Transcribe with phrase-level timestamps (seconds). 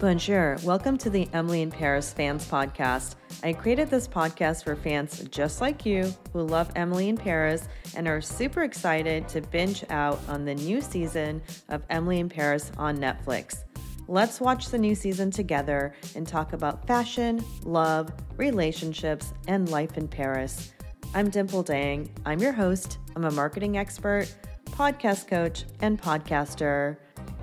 [0.00, 0.56] Bonjour.
[0.62, 3.16] Welcome to the Emily in Paris Fans Podcast.
[3.42, 7.66] I created this podcast for fans just like you who love Emily in Paris
[7.96, 12.70] and are super excited to binge out on the new season of Emily in Paris
[12.78, 13.64] on Netflix.
[14.06, 20.06] Let's watch the new season together and talk about fashion, love, relationships, and life in
[20.06, 20.74] Paris.
[21.12, 22.08] I'm Dimple Dang.
[22.24, 22.98] I'm your host.
[23.16, 24.32] I'm a marketing expert,
[24.66, 26.98] podcast coach, and podcaster.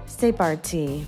[0.05, 1.05] C'est parti.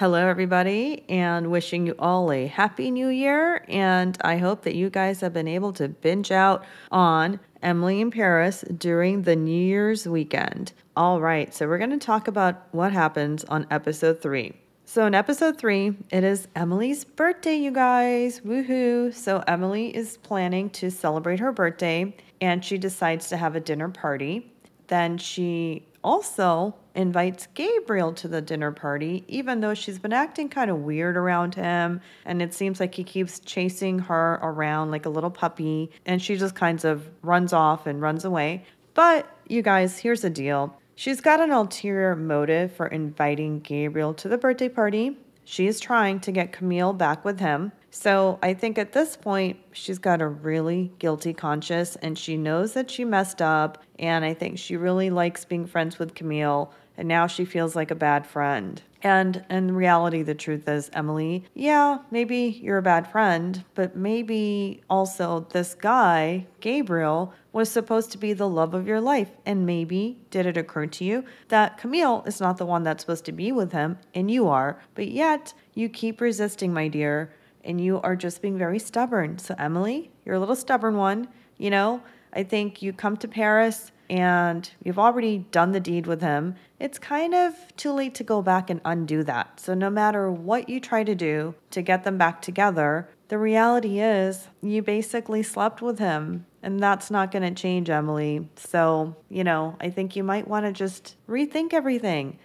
[0.00, 3.66] Hello, everybody, and wishing you all a happy new year.
[3.68, 8.10] And I hope that you guys have been able to binge out on Emily in
[8.10, 10.72] Paris during the New Year's weekend.
[10.96, 14.54] All right, so we're going to talk about what happens on episode three.
[14.86, 18.40] So, in episode three, it is Emily's birthday, you guys.
[18.40, 19.12] Woohoo!
[19.12, 23.90] So, Emily is planning to celebrate her birthday and she decides to have a dinner
[23.90, 24.50] party.
[24.86, 30.70] Then she also invites Gabriel to the dinner party, even though she's been acting kind
[30.70, 32.00] of weird around him.
[32.24, 35.90] And it seems like he keeps chasing her around like a little puppy.
[36.06, 38.64] And she just kind of runs off and runs away.
[38.94, 44.28] But you guys, here's the deal she's got an ulterior motive for inviting Gabriel to
[44.28, 45.16] the birthday party.
[45.44, 47.72] She is trying to get Camille back with him.
[47.90, 52.72] So I think at this point, she's got a really guilty conscience and she knows
[52.74, 53.82] that she messed up.
[53.98, 56.72] And I think she really likes being friends with Camille.
[56.96, 58.80] And now she feels like a bad friend.
[59.02, 64.82] And in reality, the truth is, Emily, yeah, maybe you're a bad friend, but maybe
[64.90, 69.30] also this guy, Gabriel, was supposed to be the love of your life.
[69.46, 73.24] And maybe did it occur to you that Camille is not the one that's supposed
[73.24, 77.32] to be with him and you are, but yet you keep resisting, my dear
[77.64, 79.38] and you are just being very stubborn.
[79.38, 81.28] So, Emily, you're a little stubborn one.
[81.58, 86.20] You know, I think you come to Paris and you've already done the deed with
[86.20, 86.56] him.
[86.78, 89.60] It's kind of too late to go back and undo that.
[89.60, 94.00] So, no matter what you try to do to get them back together, the reality
[94.00, 96.46] is you basically slept with him.
[96.62, 98.48] And that's not going to change, Emily.
[98.56, 102.38] So, you know, I think you might want to just rethink everything.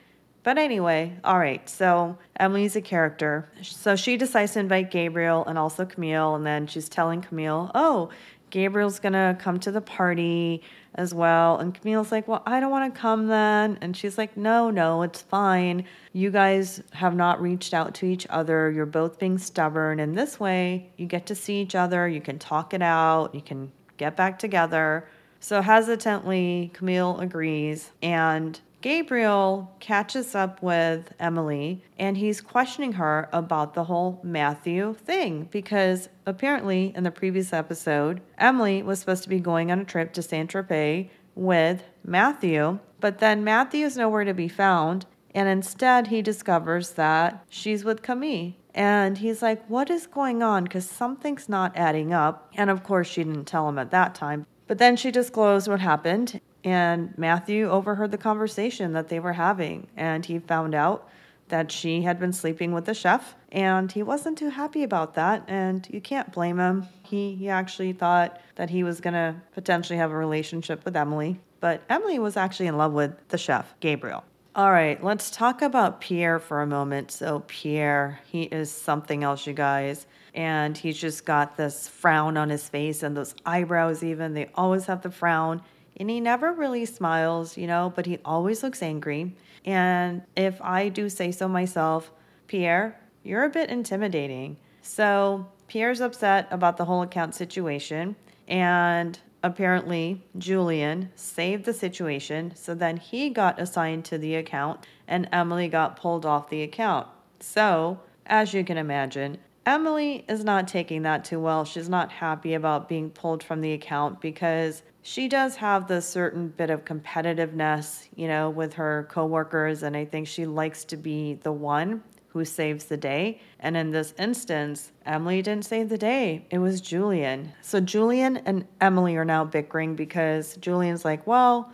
[0.46, 1.68] But anyway, all right.
[1.68, 3.50] So Emily's a character.
[3.64, 6.36] So she decides to invite Gabriel and also Camille.
[6.36, 8.12] And then she's telling Camille, oh,
[8.52, 10.62] Gabriel's to come to the party
[10.94, 11.58] as well.
[11.58, 13.80] And Camille's like, well, I don't want to come then.
[13.82, 15.86] And she's like, no, no, it's fine.
[16.14, 18.70] You guys have not reached out to each other.
[18.70, 20.00] You're both being stubborn.
[20.00, 22.08] And this way, you get to see each other.
[22.08, 23.34] You can talk it out.
[23.34, 25.10] You can get back together.
[25.40, 27.90] So hesitantly, Camille agrees.
[28.04, 35.48] And Gabriel catches up with Emily and he's questioning her about the whole Matthew thing
[35.50, 40.14] because apparently in the previous episode, Emily was supposed to be going on a trip
[40.14, 45.08] to Saint Tropez with Matthew, but then Matthew is nowhere to be found.
[45.34, 48.54] And instead, he discovers that she's with Camille.
[48.76, 50.64] And he's like, What is going on?
[50.64, 52.52] Because something's not adding up.
[52.54, 54.46] And of course, she didn't tell him at that time.
[54.68, 56.40] But then she disclosed what happened.
[56.66, 61.08] And Matthew overheard the conversation that they were having, and he found out
[61.50, 65.44] that she had been sleeping with the chef, and he wasn't too happy about that.
[65.48, 66.88] And you can't blame him.
[67.04, 71.84] He, he actually thought that he was to potentially have a relationship with Emily, but
[71.88, 74.24] Emily was actually in love with the chef, Gabriel.
[74.56, 77.12] All right, let's talk about Pierre for a moment.
[77.12, 80.08] So, Pierre, he is something else, you guys.
[80.34, 84.34] And he's just got this frown on his face and those eyebrows, even.
[84.34, 85.62] They always have the frown
[85.98, 89.36] and he never really smiles, you know, but he always looks angry.
[89.64, 92.12] And if I do say so myself,
[92.48, 94.58] Pierre, you're a bit intimidating.
[94.82, 98.16] So Pierre's upset about the whole account situation,
[98.48, 102.54] and apparently Julien saved the situation.
[102.56, 107.08] So then he got assigned to the account, and Emily got pulled off the account.
[107.40, 111.66] So, as you can imagine, Emily is not taking that too well.
[111.66, 116.50] She's not happy about being pulled from the account because she does have the certain
[116.50, 121.36] bit of competitiveness, you know, with her coworkers, and I think she likes to be
[121.42, 123.40] the one who saves the day.
[123.60, 126.46] And in this instance, Emily didn't save the day.
[126.50, 127.54] It was Julien.
[127.62, 131.72] So Julien and Emily are now bickering because Julien's like, well,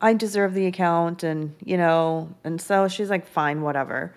[0.00, 4.14] I deserve the account, and you know, and so she's like, fine, whatever.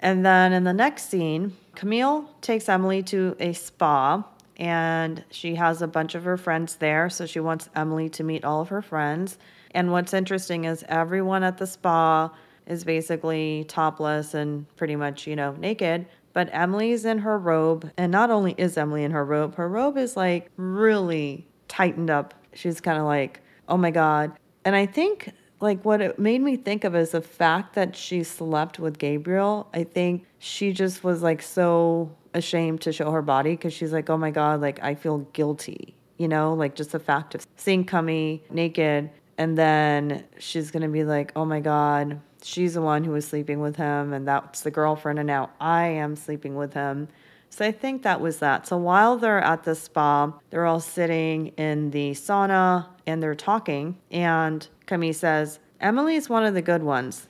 [0.00, 4.24] And then in the next scene, Camille takes Emily to a spa
[4.56, 7.10] and she has a bunch of her friends there.
[7.10, 9.36] So she wants Emily to meet all of her friends.
[9.72, 12.30] And what's interesting is everyone at the spa
[12.66, 16.06] is basically topless and pretty much, you know, naked.
[16.32, 17.90] But Emily's in her robe.
[17.96, 22.34] And not only is Emily in her robe, her robe is like really tightened up.
[22.54, 24.32] She's kind of like, oh my God.
[24.64, 28.22] And I think like what it made me think of is the fact that she
[28.22, 29.68] slept with Gabriel.
[29.72, 34.10] I think she just was like so ashamed to show her body because she's like,
[34.10, 37.84] oh my God, like I feel guilty, you know, like just the fact of seeing
[37.84, 39.10] Cami naked.
[39.38, 43.26] And then she's going to be like, oh my God, she's the one who was
[43.26, 45.18] sleeping with him and that's the girlfriend.
[45.18, 47.08] And now I am sleeping with him.
[47.48, 48.66] So I think that was that.
[48.66, 53.96] So while they're at the spa, they're all sitting in the sauna and they're talking.
[54.10, 57.28] And Cami says, Emily's one of the good ones.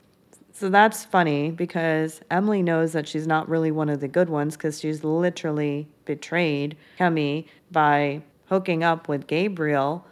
[0.53, 4.57] So that's funny because Emily knows that she's not really one of the good ones
[4.57, 10.05] because she's literally betrayed Cami by hooking up with Gabriel.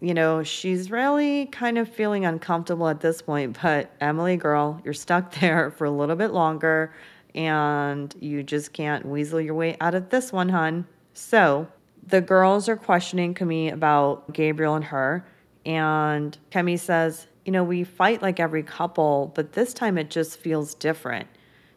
[0.00, 4.92] You know, she's really kind of feeling uncomfortable at this point, but Emily, girl, you're
[4.92, 6.92] stuck there for a little bit longer
[7.34, 10.86] and you just can't weasel your way out of this one, hun.
[11.14, 11.68] So
[12.06, 15.24] the girls are questioning Cami about Gabriel and her,
[15.64, 20.38] and Cami says, You know, we fight like every couple, but this time it just
[20.38, 21.28] feels different.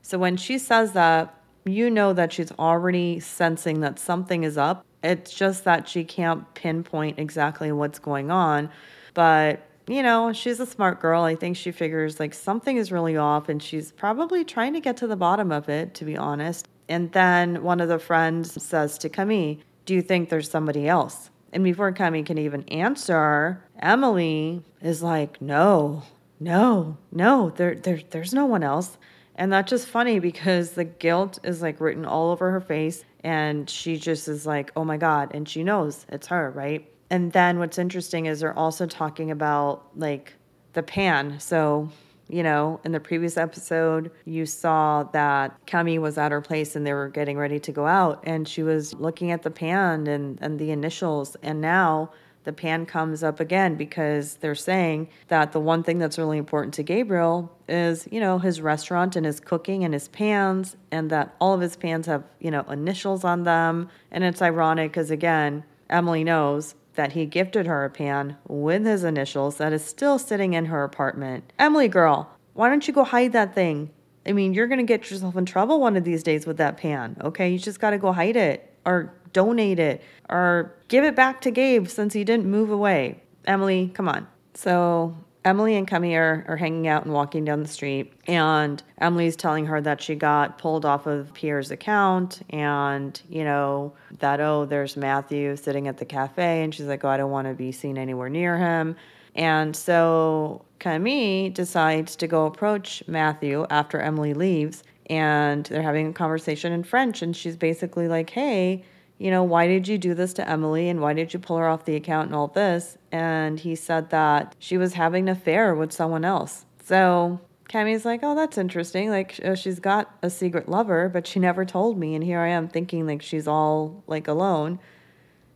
[0.01, 4.83] So when she says that, you know that she's already sensing that something is up.
[5.03, 8.69] It's just that she can't pinpoint exactly what's going on.
[9.13, 11.23] But you know, she's a smart girl.
[11.23, 14.95] I think she figures like something is really off and she's probably trying to get
[14.97, 16.67] to the bottom of it, to be honest.
[16.87, 21.30] And then one of the friends says to Cami, Do you think there's somebody else?
[21.53, 26.03] And before Cami can even answer, Emily is like, No,
[26.39, 28.97] no, no, there, there, there's no one else.
[29.35, 33.03] And that's just funny because the guilt is like written all over her face.
[33.23, 35.31] And she just is like, Oh my God.
[35.33, 36.87] And she knows it's her, right?
[37.11, 40.33] and then what's interesting is they're also talking about like
[40.73, 41.39] the pan.
[41.41, 41.89] So,
[42.31, 46.87] you know, in the previous episode, you saw that Cami was at her place and
[46.87, 50.39] they were getting ready to go out and she was looking at the pan and,
[50.41, 51.35] and the initials.
[51.43, 52.11] And now
[52.43, 56.73] the pan comes up again because they're saying that the one thing that's really important
[56.75, 61.35] to Gabriel is, you know, his restaurant and his cooking and his pans, and that
[61.39, 63.89] all of his pans have, you know, initials on them.
[64.09, 69.03] And it's ironic because, again, Emily knows that he gifted her a pan with his
[69.03, 71.51] initials that is still sitting in her apartment.
[71.57, 73.89] Emily, girl, why don't you go hide that thing?
[74.25, 76.77] I mean, you're going to get yourself in trouble one of these days with that
[76.77, 77.49] pan, okay?
[77.49, 81.51] You just got to go hide it or donate it or give it back to
[81.51, 83.23] Gabe since he didn't move away.
[83.45, 84.27] Emily, come on.
[84.53, 89.65] So Emily and Cami are, hanging out and walking down the street, and Emily's telling
[89.65, 94.95] her that she got pulled off of Pierre's account and, you know, that, oh, there's
[94.95, 97.97] Matthew sitting at the cafe, and she's like, oh, I don't want to be seen
[97.97, 98.95] anywhere near him.
[99.33, 106.13] And so Cami decides to go approach Matthew after Emily leaves, and they're having a
[106.13, 108.83] conversation in French, and she's basically like, hey,
[109.21, 111.67] you know, why did you do this to Emily and why did you pull her
[111.67, 112.97] off the account and all this?
[113.11, 116.65] And he said that she was having an affair with someone else.
[116.83, 119.11] So Cami's like, oh, that's interesting.
[119.11, 122.15] Like, uh, she's got a secret lover, but she never told me.
[122.15, 124.79] And here I am thinking like she's all like alone.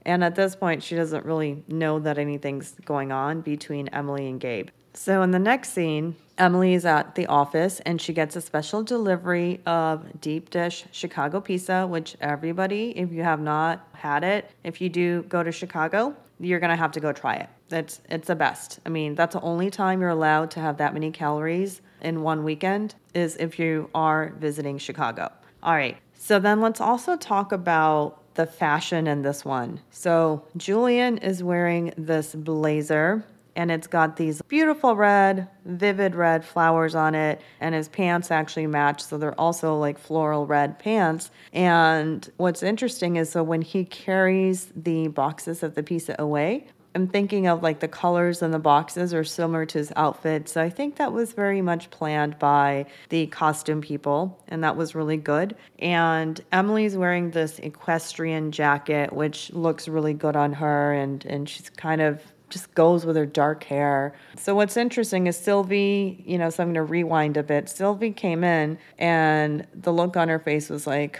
[0.06, 4.40] And at this point, she doesn't really know that anything's going on between Emily and
[4.40, 4.70] Gabe.
[4.94, 8.84] So in the next scene, Emily is at the office and she gets a special
[8.84, 14.82] delivery of deep dish Chicago pizza, which everybody, if you have not had it, if
[14.82, 17.50] you do go to Chicago, you're gonna have to go try it.
[17.72, 18.80] It's it's the best.
[18.86, 22.44] I mean, that's the only time you're allowed to have that many calories in one
[22.44, 25.32] weekend is if you are visiting Chicago.
[25.64, 25.98] All right.
[26.14, 29.80] So then let's also talk about the fashion in this one.
[29.92, 36.96] So Julien is wearing this blazer and it's got these beautiful red, vivid red flowers
[36.96, 41.32] on it, and his pants actually match, so they're also like floral red pants.
[41.54, 47.08] And what's interesting is so when he carries the boxes of the pizza away, I'm
[47.10, 50.48] thinking of like the colors and the boxes are similar to his outfit.
[50.48, 54.96] So I think that was very much planned by the costume people, and that was
[54.96, 55.58] really good.
[55.78, 61.70] And Emily's wearing this equestrian jacket, which looks really good on her, and and she's
[61.70, 62.22] kind of
[62.56, 64.14] just goes with her dark hair.
[64.38, 67.68] So what's interesting is Sylvie, you know, so I'm going to rewind a bit.
[67.68, 71.20] Sylvie came in and the look on her face was like,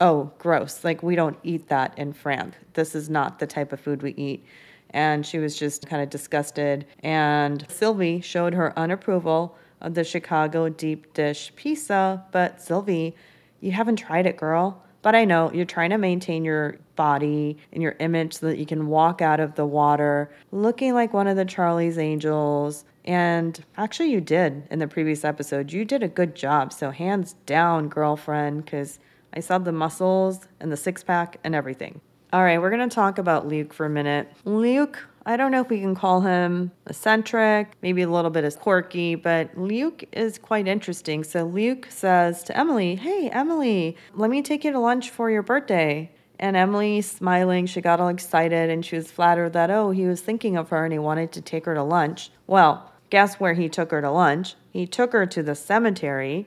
[0.00, 0.84] "Oh, gross.
[0.84, 2.54] Like we don't eat that in France.
[2.74, 4.44] This is not the type of food we eat."
[4.90, 10.68] And she was just kind of disgusted and Sylvie showed her unapproval of the Chicago
[10.68, 13.16] deep dish pizza, but Sylvie,
[13.60, 14.84] you haven't tried it, girl.
[15.02, 18.66] But I know you're trying to maintain your body and your image so that you
[18.66, 22.84] can walk out of the water looking like one of the Charlie's Angels.
[23.04, 25.72] And actually, you did in the previous episode.
[25.72, 26.72] You did a good job.
[26.72, 28.98] So, hands down, girlfriend, because
[29.32, 32.00] I saw the muscles and the six pack and everything.
[32.32, 34.30] All right, we're going to talk about Luc for a minute.
[34.44, 38.56] Luc I don't know if we can call him eccentric, maybe a little bit as
[38.56, 41.24] quirky, but Luc is quite interesting.
[41.24, 45.42] So Luc says to Emily, Hey, Emily, let me take you to lunch for your
[45.42, 46.10] birthday.
[46.38, 50.22] And Emily, smiling, she got all excited and she was flattered that, oh, he was
[50.22, 52.30] thinking of her and he wanted to take her to lunch.
[52.46, 54.54] Well, guess where he took her to lunch?
[54.72, 56.46] He took her to the cemetery.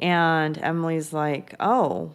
[0.00, 2.12] And Emily's like, oh,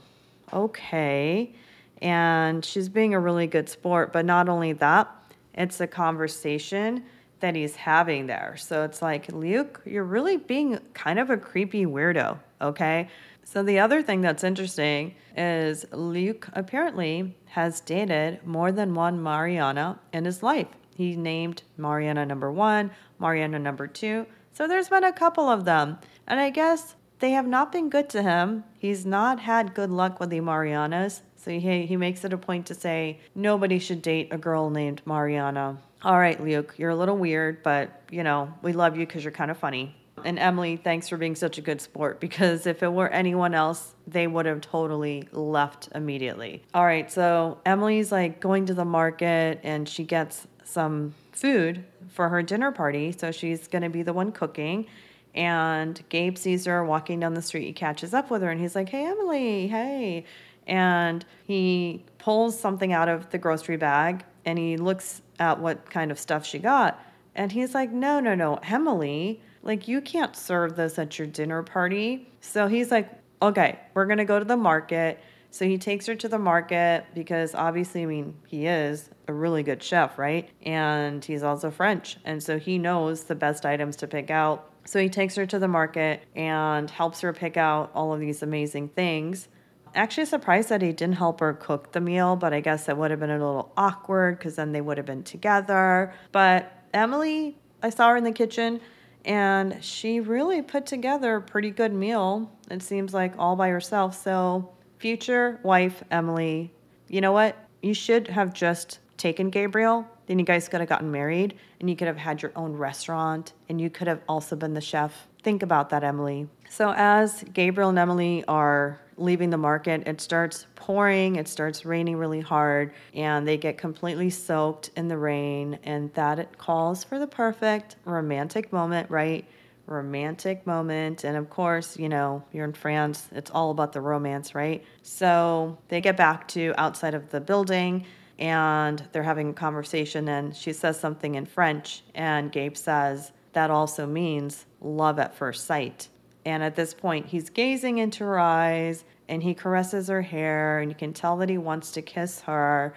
[0.51, 1.53] okay.
[2.01, 4.11] And she's being a really good sport.
[4.11, 5.15] But not only that,
[5.53, 7.03] it's a conversation
[7.39, 8.55] that he's having there.
[8.57, 13.09] So it's like, Luc, you're really being kind of a creepy weirdo, okay?
[13.43, 19.99] So the other thing that's interesting is Luc apparently has dated more than one Mariana
[20.13, 20.67] in his life.
[20.95, 24.27] He named Mariana number one, Mariana number two.
[24.53, 25.97] So there's been a couple of them.
[26.27, 28.63] And I guess they have not been good to him.
[28.77, 31.23] He's not had good luck with the Marianas.
[31.43, 35.01] So he, he makes it a point to say nobody should date a girl named
[35.05, 35.77] Mariana.
[36.03, 39.31] All right, Luc, you're a little weird, but you know, we love you because you're
[39.31, 39.95] kind of funny.
[40.23, 43.95] And Emily, thanks for being such a good sport because if it were anyone else,
[44.05, 46.61] they would have totally left immediately.
[46.75, 52.29] All right, so Emily's like going to the market and she gets some food for
[52.29, 53.11] her dinner party.
[53.11, 54.85] So she's going to be the one cooking.
[55.33, 57.65] And Gabe sees her walking down the street.
[57.65, 60.25] He catches up with her and he's like, Hey, Emily, hey
[60.67, 66.11] and he pulls something out of the grocery bag and he looks at what kind
[66.11, 67.03] of stuff she got.
[67.35, 71.63] And he's like, No, no, no, Emily, like you can't serve this at your dinner
[71.63, 72.31] party.
[72.41, 73.09] So he's like,
[73.41, 75.19] Okay, we're going to go to the market.
[75.49, 79.63] So he takes her to the market because obviously, I mean, he is a really
[79.63, 80.49] good chef, right?
[80.61, 82.17] And he's also French.
[82.23, 84.69] And so he knows the best items to pick out.
[84.85, 88.41] So he takes her to the market and helps her pick out all of these
[88.41, 89.49] amazing things
[89.95, 93.11] actually surprised that he didn't help her cook the meal, but I guess it would
[93.11, 96.13] have been a little awkward because then they would have been together.
[96.31, 98.81] But Emily, I saw her in the kitchen
[99.25, 102.51] and she really put together a pretty good meal.
[102.69, 104.21] It seems like all by herself.
[104.21, 106.71] So, future wife Emily,
[107.07, 107.55] you know what?
[107.81, 110.07] You should have just taken Gabriel.
[110.27, 113.53] Then you guys could have gotten married and you could have had your own restaurant
[113.69, 115.27] and you could have also been the chef.
[115.43, 116.47] Think about that, Emily.
[116.69, 122.17] So, as Gabriel and Emily are leaving the market, it starts pouring, it starts raining
[122.17, 125.79] really hard, and they get completely soaked in the rain.
[125.83, 129.45] And that it calls for the perfect romantic moment, right?
[129.85, 131.23] Romantic moment.
[131.23, 134.83] And of course, you know, you're in France, it's all about the romance, right?
[135.03, 138.05] So they get back to outside of the building
[138.41, 143.69] and they're having a conversation, and she says something in French, and Gabe says, That
[143.69, 146.09] also means love at first sight.
[146.45, 150.91] And at this point, he's gazing into her eyes and he caresses her hair, and
[150.91, 152.93] you can tell that he wants to kiss her.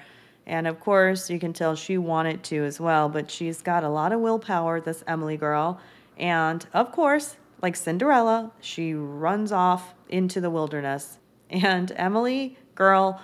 [0.47, 3.89] And of course, you can tell she wanted to as well, but she's got a
[3.89, 5.81] lot of willpower, this Emily girl.
[6.19, 11.19] And of course, like Cinderella, she runs off into the wilderness.
[11.51, 13.23] And Emily, girl,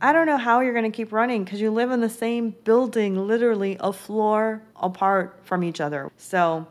[0.00, 2.50] I don't know how you're going to keep running because you live in the same
[2.64, 6.10] building, literally a floor apart from each other.
[6.16, 6.66] So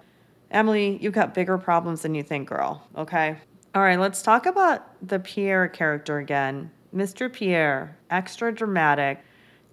[0.51, 2.88] Emily, you've got bigger problems than you think, girl.
[2.96, 3.38] Okay.
[3.74, 6.72] All right, let's talk about the Pierre character again.
[6.93, 7.31] Mr.
[7.31, 9.24] Pierre, extra dramatic.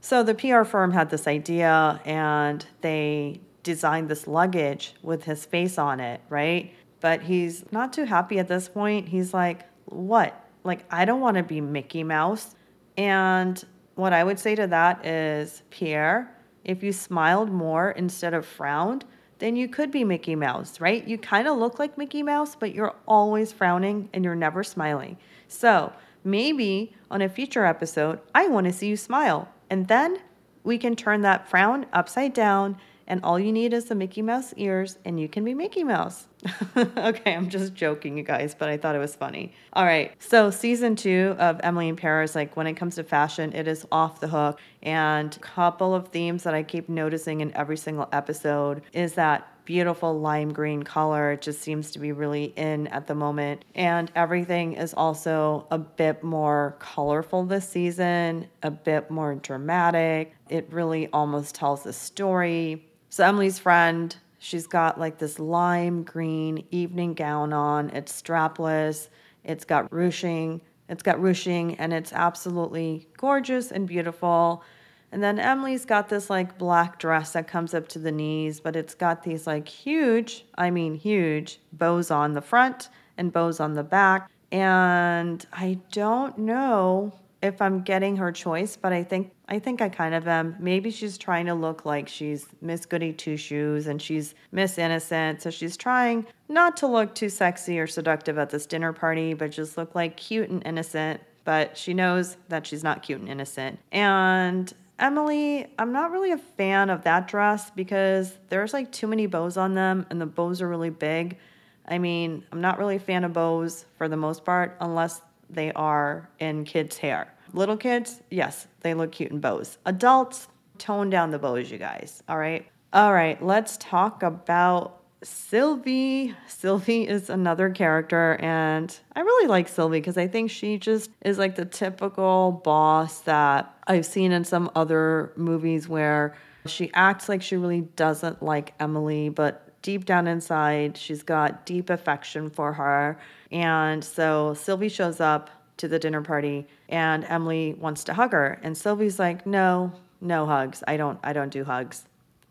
[0.00, 5.78] So the PR firm had this idea and they designed this luggage with his face
[5.78, 6.72] on it, right?
[7.00, 9.08] But he's not too happy at this point.
[9.08, 10.44] He's like, What?
[10.64, 12.54] Like, I don't want to be Mickey Mouse.
[12.96, 13.62] And
[13.94, 19.04] what I would say to that is, Pierre, if you smiled more instead of frowned,
[19.38, 21.06] then you could be Mickey Mouse, right?
[21.06, 25.16] You kind of look like Mickey Mouse, but you're always frowning and you're never smiling.
[25.46, 25.92] So
[26.24, 29.48] maybe on a future episode, I want to see you smile.
[29.70, 30.18] And then
[30.64, 32.78] we can turn that frown upside down
[33.08, 36.28] and all you need is the Mickey Mouse ears, and you can be Mickey Mouse.
[36.76, 39.52] okay, I'm just joking, you guys, but I thought it was funny.
[39.72, 43.52] All right, so season two of Emily in Paris, like when it comes to fashion,
[43.54, 44.60] it is off the hook.
[44.82, 49.48] And a couple of themes that I keep noticing in every single episode is that
[49.68, 51.32] beautiful lime green color.
[51.32, 53.66] It just seems to be really in at the moment.
[53.74, 60.34] And everything is also a bit more colorful this season, a bit more dramatic.
[60.48, 62.87] It really almost tells a story.
[63.10, 67.90] So Emily's friend, she's got like this lime green evening gown on.
[67.90, 69.08] It's strapless.
[69.44, 70.60] It's got ruching.
[70.88, 74.62] It's got ruching and it's absolutely gorgeous and beautiful.
[75.10, 78.76] And then Emily's got this like black dress that comes up to the knees, but
[78.76, 83.72] it's got these like huge, I mean huge, bows on the front and bows on
[83.72, 84.30] the back.
[84.52, 89.88] And I don't know if I'm getting her choice, but I think I think I
[89.88, 90.56] kind of am.
[90.58, 95.42] Maybe she's trying to look like she's Miss Goody Two Shoes and she's Miss Innocent,
[95.42, 99.50] so she's trying not to look too sexy or seductive at this dinner party, but
[99.50, 101.20] just look like cute and innocent.
[101.44, 103.78] But she knows that she's not cute and innocent.
[103.92, 109.26] And Emily, I'm not really a fan of that dress because there's like too many
[109.26, 111.38] bows on them and the bows are really big.
[111.86, 115.72] I mean, I'm not really a fan of bows for the most part unless they
[115.72, 117.34] are in kids' hair.
[117.52, 119.78] Little kids, yes, they look cute in bows.
[119.86, 122.22] Adults, tone down the bows, you guys.
[122.28, 122.66] All right.
[122.92, 126.34] All right, let's talk about Sylvie.
[126.46, 131.38] Sylvie is another character, and I really like Sylvie because I think she just is
[131.38, 136.36] like the typical boss that I've seen in some other movies where
[136.66, 141.90] she acts like she really doesn't like Emily, but deep down inside, she's got deep
[141.90, 143.18] affection for her.
[143.50, 148.58] And so Sylvie shows up to the dinner party and Emily wants to hug her
[148.62, 150.82] and Sylvie's like, "No, no hugs.
[150.88, 152.04] I don't I don't do hugs."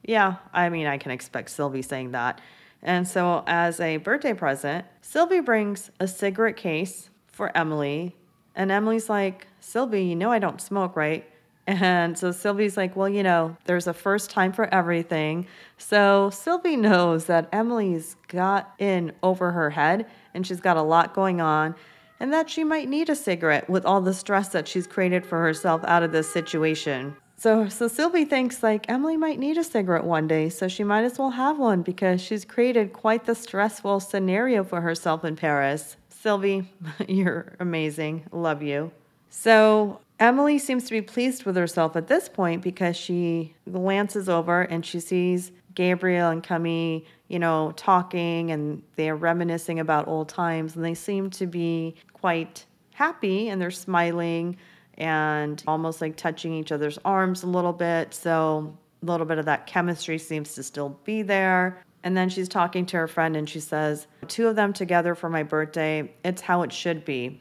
[0.03, 2.39] Yeah, I mean, I can expect Sylvie saying that.
[2.81, 8.15] And so as a birthday present, Sylvie brings a cigarette case for Emily
[8.55, 11.29] and Emily's like, "Sylvie, you know I don't smoke, right?"
[11.67, 15.47] And so Sylvie's like, well, you know, there's a first time for everything.
[15.77, 21.13] So Sylvie knows that Emily's got in over her head and she's got a lot
[21.13, 21.75] going on
[22.19, 25.41] and that she might need a cigarette with all the stress that she's created for
[25.41, 27.15] herself out of this situation.
[27.39, 31.03] So, so Sylvie thinks like Emily might need a cigarette one day, so she might
[31.03, 35.97] as well have one because she's created quite the stressful scenario for herself in Paris.
[36.09, 36.73] Sylvie,
[37.07, 38.25] you're amazing.
[38.31, 38.91] Love you.
[39.29, 44.61] So Emily seems to be pleased with herself at this point because she glances over
[44.61, 50.75] and she sees Gabriel and Camille, you know, talking and they're reminiscing about old times
[50.75, 54.57] and they seem to be quite happy and they're smiling
[54.95, 58.11] and almost like touching each other's arms a little bit.
[58.11, 61.83] So a little bit of that chemistry seems to still be there.
[62.03, 65.29] And then she's talking to her friend and she says, Two of them together for
[65.29, 66.11] my birthday.
[66.23, 67.39] It's how it should be.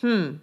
[0.00, 0.36] Hmm,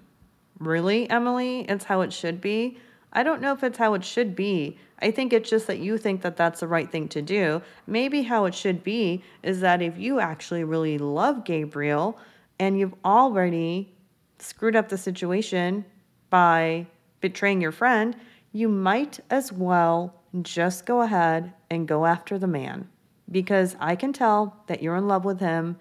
[0.59, 1.61] Really, Emily?
[1.61, 2.77] It's how it should be?
[3.11, 4.77] I don't know if it's how it should be.
[5.01, 7.61] I think it's just that you think that that's the right thing to do.
[7.87, 12.19] Maybe how it should be is that if you actually really love Gabriel
[12.59, 13.93] and you've already
[14.37, 15.85] screwed up the situation
[16.29, 16.85] by
[17.21, 18.15] betraying your friend,
[18.51, 22.89] you might as well just go ahead and go after the man.
[23.31, 25.77] Because I can tell that you're in love with him.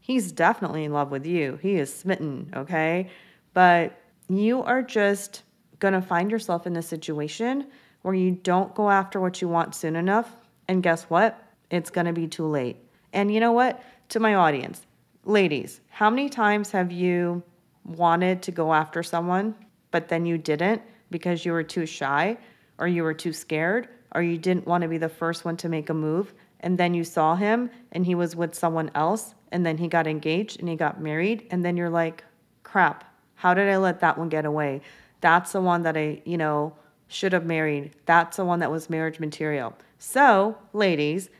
[0.00, 1.58] He's definitely in love with you.
[1.60, 3.10] He is smitten, okay?
[3.52, 3.99] But
[4.38, 5.42] you are just
[5.78, 7.66] going to find yourself in a situation
[8.02, 10.30] where you don't go after what you want soon enough.
[10.68, 11.42] And guess what?
[11.70, 12.76] It's going to be too late.
[13.12, 13.82] And you know what?
[14.10, 14.86] To my audience,
[15.24, 17.42] ladies, how many times have you
[17.84, 19.54] wanted to go after someone,
[19.90, 22.36] but then you didn't because you were too shy
[22.78, 25.68] or you were too scared or you didn't want to be the first one to
[25.68, 26.34] make a move?
[26.60, 30.06] And then you saw him and he was with someone else and then he got
[30.06, 31.46] engaged and he got married.
[31.50, 32.24] And then you're like,
[32.62, 33.04] crap,
[33.40, 34.82] how did I let that one get away?
[35.22, 36.74] That's the one that I, you know,
[37.08, 37.92] should have married.
[38.04, 39.72] That's the one that was marriage material.
[39.98, 41.30] So, ladies,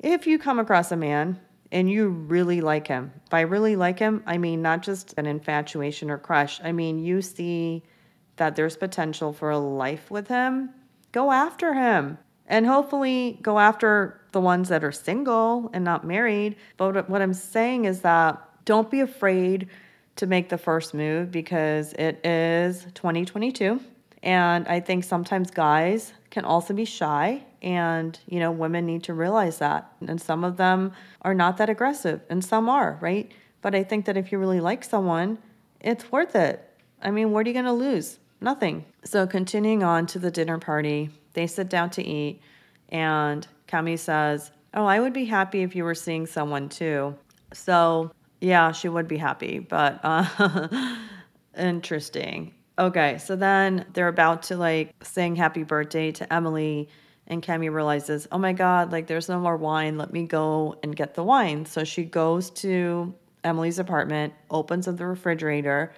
[0.00, 1.40] if you come across a man
[1.70, 6.10] and you really like him, by really like him, I mean not just an infatuation
[6.10, 7.84] or crush, I mean you see
[8.34, 10.70] that there's potential for a life with him,
[11.12, 12.18] go after him.
[12.46, 16.56] And hopefully go after the ones that are single and not married.
[16.76, 19.68] But what I'm saying is that don't be afraid
[20.16, 23.80] to make the first move because it is 2022.
[24.22, 29.14] And I think sometimes guys can also be shy, and you know, women need to
[29.14, 29.92] realize that.
[30.06, 33.30] And some of them are not that aggressive, and some are, right?
[33.60, 35.38] But I think that if you really like someone,
[35.80, 36.66] it's worth it.
[37.02, 38.18] I mean, what are you going to lose?
[38.40, 38.86] Nothing.
[39.04, 42.40] So, continuing on to the dinner party, they sit down to eat,
[42.88, 47.14] and Camille says, Oh, I would be happy if you were seeing someone too.
[47.52, 48.10] So,
[48.44, 50.96] yeah, she would be happy, but uh,
[51.58, 52.52] interesting.
[52.78, 56.88] Okay, so then they're about to like sing happy birthday to Emily,
[57.26, 59.96] and Camille realizes, oh my God, like there's no more wine.
[59.96, 61.64] Let me go and get the wine.
[61.64, 65.94] So she goes to Emily's apartment, opens up the refrigerator,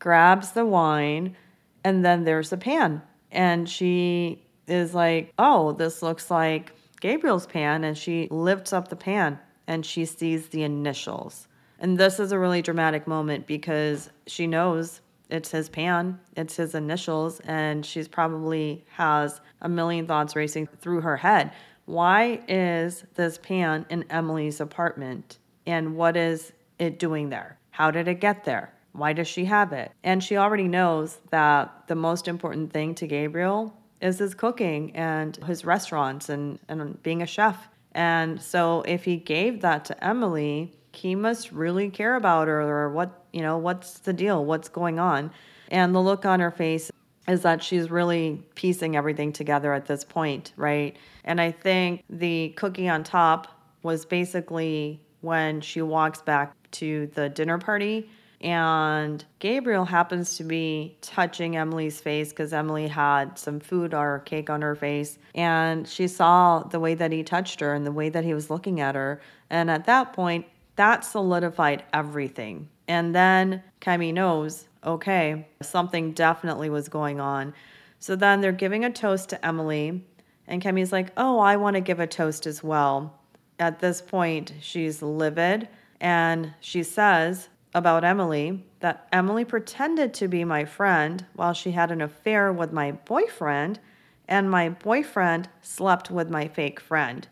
[0.00, 1.36] grabs the wine,
[1.84, 3.00] and then there's the pan.
[3.30, 7.84] And she is like, oh, this looks like Gabriel's pan.
[7.84, 11.46] And she lifts up the pan and she sees the initials.
[11.86, 16.74] And this is a really dramatic moment because she knows it's his pan, it's his
[16.74, 21.52] initials, and she's probably has a million thoughts racing through her head.
[21.84, 25.38] Why is this pan in Emily's apartment?
[25.64, 27.56] And what is it doing there?
[27.70, 28.74] How did it get there?
[28.90, 29.92] Why does she have it?
[30.02, 35.36] And she already knows that the most important thing to Gabriel is his cooking and
[35.36, 37.68] his restaurants and, and being a chef.
[37.92, 42.90] And so if he gave that to Emily, he must really care about her or
[42.90, 44.44] what, you know, what's the deal?
[44.44, 45.30] What's going on?
[45.68, 46.90] And the look on her face
[47.28, 50.96] is that she's really piecing everything together at this point, right?
[51.24, 53.48] And I think the cookie on top
[53.82, 58.08] was basically when she walks back to the dinner party
[58.40, 64.50] and Gabriel happens to be touching Emily's face because Emily had some food or cake
[64.50, 65.18] on her face.
[65.34, 68.50] And she saw the way that he touched her and the way that he was
[68.50, 69.20] looking at her.
[69.48, 72.68] And at that point, that solidified everything.
[72.88, 77.54] And then Cami knows, okay, something definitely was going on.
[77.98, 80.04] So then they're giving a toast to Emily.
[80.46, 83.18] And Cami's like, oh, I want to give a toast as well.
[83.58, 85.68] At this point, she's livid
[86.00, 91.90] and she says about Emily that Emily pretended to be my friend while she had
[91.90, 93.80] an affair with my boyfriend,
[94.28, 97.28] and my boyfriend slept with my fake friend.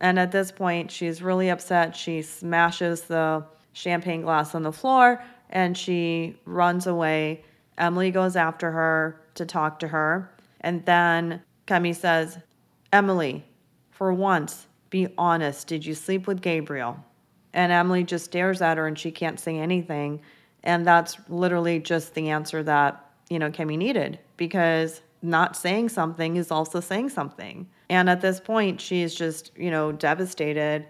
[0.00, 1.94] And at this point, she's really upset.
[1.94, 7.44] She smashes the champagne glass on the floor and she runs away.
[7.78, 10.30] Emily goes after her to talk to her.
[10.62, 12.38] And then Cami says,
[12.92, 13.44] Emily,
[13.90, 15.66] for once, be honest.
[15.66, 16.98] Did you sleep with Gabriel?
[17.52, 20.20] And Emily just stares at her and she can't say anything.
[20.62, 26.36] And that's literally just the answer that, you know, Cami needed because not saying something
[26.36, 27.68] is also saying something.
[27.90, 30.86] And at this point, she's just, you know, devastated.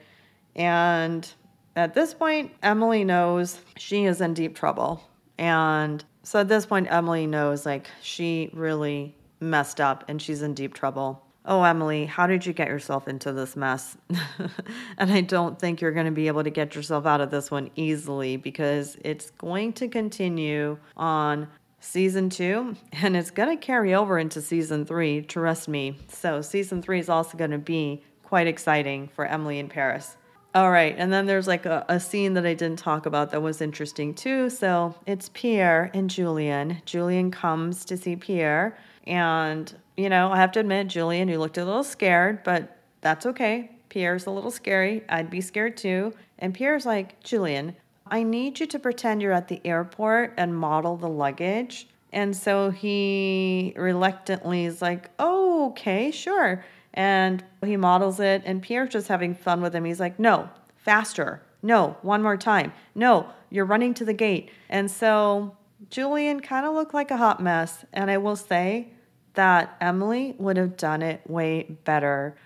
[0.55, 1.27] And
[1.75, 5.03] at this point, Emily knows she is in deep trouble.
[5.39, 10.53] And so at this point, Emily knows like she really messed up and she's in
[10.53, 11.25] deep trouble.
[11.47, 13.97] Oh, Emily, how did you get yourself into this mess?
[14.99, 17.51] and I don't think you're going to be able to get yourself out of this
[17.51, 21.49] one easily because it's going to continue on
[21.81, 25.99] season two and it's going to carry over into season three, trust me.
[26.09, 30.17] So, season three is also going to be quite exciting for Emily in Paris.
[30.55, 33.41] All right, and then there's like a, a scene that I didn't talk about that
[33.41, 34.51] was interesting too.
[34.51, 36.83] So, it's Pierre and Julien.
[36.85, 41.59] Julien comes to see Pierre and you know, I have to admit, Julien, you looked
[41.59, 43.71] a little scared, but that's okay.
[43.91, 45.05] Pierre's a little scary.
[45.09, 46.15] I'd be scared too.
[46.39, 47.77] And Pierre's like, Julien,
[48.11, 51.89] I need you to pretend you're at the airport and model the luggage.
[52.13, 56.65] And so he reluctantly is like, oh, okay, sure.
[56.93, 59.85] And he models it, and Pierre's just having fun with him.
[59.85, 61.41] He's like, no, faster.
[61.63, 62.73] No, one more time.
[62.97, 64.51] No, you're running to the gate.
[64.69, 65.57] And so
[65.89, 67.85] Julien kind of looked like a hot mess.
[67.93, 68.89] And I will say,
[69.35, 72.37] that Emily would have done it way better.